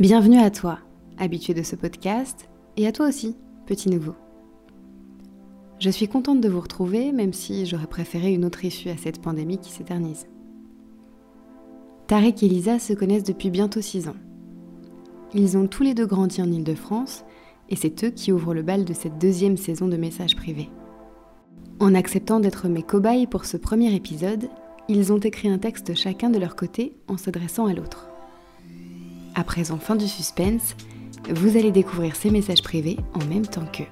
Bienvenue 0.00 0.38
à 0.38 0.50
toi, 0.50 0.78
habitué 1.18 1.52
de 1.52 1.62
ce 1.62 1.76
podcast, 1.76 2.48
et 2.78 2.86
à 2.86 2.92
toi 2.92 3.06
aussi, 3.06 3.36
petit 3.66 3.90
nouveau. 3.90 4.14
Je 5.78 5.90
suis 5.90 6.08
contente 6.08 6.40
de 6.40 6.48
vous 6.48 6.60
retrouver, 6.60 7.12
même 7.12 7.34
si 7.34 7.66
j'aurais 7.66 7.86
préféré 7.86 8.32
une 8.32 8.46
autre 8.46 8.64
issue 8.64 8.88
à 8.88 8.96
cette 8.96 9.20
pandémie 9.20 9.58
qui 9.58 9.70
s'éternise. 9.70 10.26
Tarek 12.06 12.42
et 12.42 12.48
Lisa 12.48 12.78
se 12.78 12.94
connaissent 12.94 13.24
depuis 13.24 13.50
bientôt 13.50 13.82
6 13.82 14.08
ans. 14.08 14.16
Ils 15.34 15.58
ont 15.58 15.66
tous 15.66 15.82
les 15.82 15.92
deux 15.92 16.06
grandi 16.06 16.40
en 16.40 16.50
Ile-de-France, 16.50 17.26
et 17.68 17.76
c'est 17.76 18.02
eux 18.02 18.10
qui 18.10 18.32
ouvrent 18.32 18.54
le 18.54 18.62
bal 18.62 18.86
de 18.86 18.94
cette 18.94 19.18
deuxième 19.18 19.58
saison 19.58 19.86
de 19.86 19.98
messages 19.98 20.34
privés. 20.34 20.70
En 21.78 21.94
acceptant 21.94 22.40
d'être 22.40 22.68
mes 22.68 22.82
cobayes 22.82 23.26
pour 23.26 23.44
ce 23.44 23.58
premier 23.58 23.94
épisode, 23.94 24.48
ils 24.88 25.12
ont 25.12 25.18
écrit 25.18 25.50
un 25.50 25.58
texte 25.58 25.94
chacun 25.94 26.30
de 26.30 26.38
leur 26.38 26.56
côté 26.56 26.96
en 27.06 27.18
s'adressant 27.18 27.66
à 27.66 27.74
l'autre. 27.74 28.09
À 29.40 29.42
présent, 29.42 29.78
fin 29.78 29.96
du 29.96 30.06
suspense, 30.06 30.74
vous 31.30 31.56
allez 31.56 31.72
découvrir 31.72 32.14
ces 32.14 32.30
messages 32.30 32.62
privés 32.62 32.98
en 33.14 33.24
même 33.24 33.46
temps 33.46 33.64
qu'eux. 33.64 33.86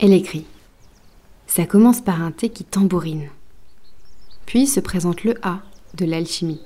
Elle 0.00 0.12
écrit 0.12 0.44
Ça 1.46 1.64
commence 1.64 2.00
par 2.00 2.20
un 2.22 2.32
T 2.32 2.48
qui 2.48 2.64
tambourine. 2.64 3.28
Puis 4.46 4.66
se 4.66 4.80
présente 4.80 5.22
le 5.22 5.36
A 5.46 5.62
de 5.94 6.06
l'alchimie. 6.06 6.62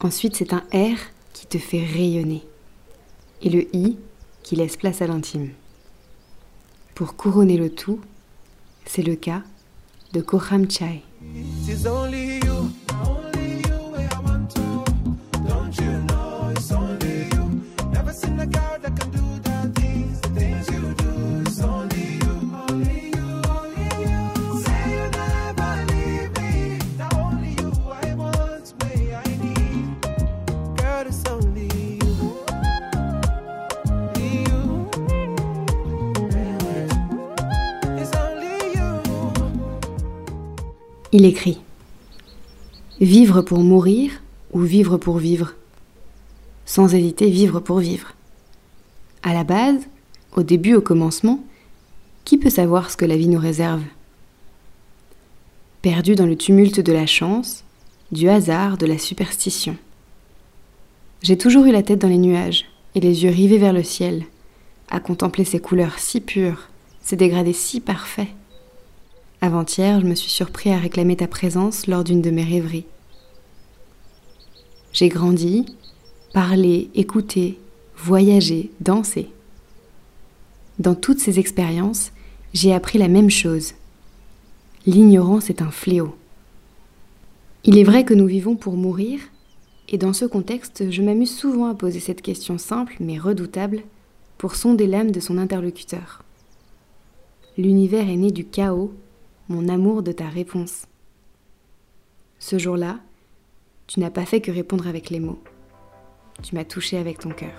Ensuite, 0.00 0.34
c'est 0.34 0.52
un 0.52 0.64
R 0.74 0.98
qui 1.34 1.46
te 1.46 1.58
fait 1.58 1.86
rayonner. 1.86 2.42
Et 3.42 3.48
le 3.48 3.68
I 3.76 3.96
qui 4.42 4.56
laisse 4.56 4.76
place 4.76 5.02
à 5.02 5.06
l'intime. 5.06 5.52
Pour 6.96 7.14
couronner 7.14 7.56
le 7.56 7.72
tout, 7.72 8.00
c'est 8.86 9.04
le 9.04 9.14
cas 9.14 9.44
de 10.12 10.20
Koham 10.20 10.66
Il 41.14 41.26
écrit 41.26 41.60
Vivre 42.98 43.42
pour 43.42 43.58
mourir 43.58 44.22
ou 44.54 44.60
vivre 44.60 44.96
pour 44.96 45.18
vivre 45.18 45.52
Sans 46.64 46.94
hésiter, 46.94 47.28
vivre 47.28 47.60
pour 47.60 47.80
vivre. 47.80 48.14
À 49.22 49.34
la 49.34 49.44
base, 49.44 49.88
au 50.34 50.42
début, 50.42 50.74
au 50.74 50.80
commencement, 50.80 51.44
qui 52.24 52.38
peut 52.38 52.48
savoir 52.48 52.90
ce 52.90 52.96
que 52.96 53.04
la 53.04 53.18
vie 53.18 53.28
nous 53.28 53.38
réserve? 53.38 53.82
Perdu 55.82 56.14
dans 56.14 56.24
le 56.24 56.36
tumulte 56.36 56.80
de 56.80 56.92
la 56.92 57.04
chance, 57.04 57.62
du 58.10 58.30
hasard, 58.30 58.78
de 58.78 58.86
la 58.86 58.96
superstition. 58.96 59.76
J'ai 61.20 61.36
toujours 61.36 61.66
eu 61.66 61.72
la 61.72 61.82
tête 61.82 62.00
dans 62.00 62.08
les 62.08 62.16
nuages 62.16 62.64
et 62.94 63.00
les 63.00 63.24
yeux 63.24 63.30
rivés 63.30 63.58
vers 63.58 63.74
le 63.74 63.82
ciel, 63.82 64.24
à 64.88 64.98
contempler 64.98 65.44
ces 65.44 65.60
couleurs 65.60 65.98
si 65.98 66.22
pures, 66.22 66.70
ces 67.02 67.16
dégradés 67.16 67.52
si 67.52 67.80
parfaits 67.80 68.28
avant-hier, 69.42 70.00
je 70.00 70.06
me 70.06 70.14
suis 70.14 70.30
surpris 70.30 70.70
à 70.70 70.78
réclamer 70.78 71.16
ta 71.16 71.26
présence 71.26 71.88
lors 71.88 72.04
d'une 72.04 72.22
de 72.22 72.30
mes 72.30 72.44
rêveries. 72.44 72.86
J'ai 74.92 75.08
grandi, 75.08 75.66
parlé, 76.32 76.90
écouté, 76.94 77.58
voyagé, 77.96 78.70
dansé. 78.80 79.28
Dans 80.78 80.94
toutes 80.94 81.18
ces 81.18 81.40
expériences, 81.40 82.12
j'ai 82.54 82.72
appris 82.72 82.98
la 82.98 83.08
même 83.08 83.30
chose. 83.30 83.72
L'ignorance 84.86 85.50
est 85.50 85.60
un 85.60 85.72
fléau. 85.72 86.14
Il 87.64 87.78
est 87.78 87.84
vrai 87.84 88.04
que 88.04 88.14
nous 88.14 88.26
vivons 88.26 88.54
pour 88.54 88.74
mourir, 88.74 89.18
et 89.88 89.98
dans 89.98 90.12
ce 90.12 90.24
contexte, 90.24 90.88
je 90.90 91.02
m'amuse 91.02 91.36
souvent 91.36 91.66
à 91.66 91.74
poser 91.74 91.98
cette 91.98 92.22
question 92.22 92.58
simple 92.58 92.94
mais 93.00 93.18
redoutable 93.18 93.82
pour 94.38 94.54
sonder 94.54 94.86
l'âme 94.86 95.10
de 95.10 95.20
son 95.20 95.36
interlocuteur. 95.36 96.22
L'univers 97.58 98.08
est 98.08 98.16
né 98.16 98.30
du 98.30 98.44
chaos 98.44 98.92
mon 99.52 99.68
amour 99.68 100.02
de 100.02 100.12
ta 100.12 100.28
réponse. 100.28 100.86
Ce 102.38 102.58
jour-là, 102.58 103.00
tu 103.86 104.00
n'as 104.00 104.10
pas 104.10 104.24
fait 104.24 104.40
que 104.40 104.50
répondre 104.50 104.88
avec 104.88 105.10
les 105.10 105.20
mots. 105.20 105.42
Tu 106.42 106.54
m'as 106.54 106.64
touché 106.64 106.96
avec 106.96 107.18
ton 107.18 107.30
cœur. 107.30 107.50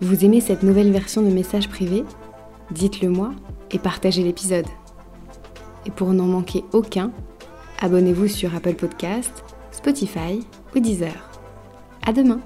Vous 0.00 0.24
aimez 0.24 0.40
cette 0.40 0.64
nouvelle 0.64 0.90
version 0.90 1.22
de 1.22 1.30
message 1.30 1.68
privé? 1.68 2.04
Dites-le 2.72 3.08
moi 3.08 3.32
et 3.70 3.78
partagez 3.78 4.24
l'épisode. 4.24 4.66
Et 5.86 5.90
pour 5.90 6.12
n'en 6.12 6.26
manquer 6.26 6.64
aucun, 6.72 7.10
abonnez-vous 7.80 8.28
sur 8.28 8.54
Apple 8.54 8.74
Podcast, 8.74 9.44
Spotify 9.70 10.46
ou 10.74 10.80
Deezer. 10.80 11.30
À 12.06 12.12
demain! 12.12 12.40